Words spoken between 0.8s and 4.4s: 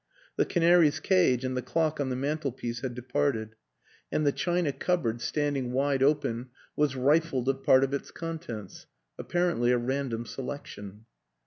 cage and the clock on the mantelpiece had departed; and the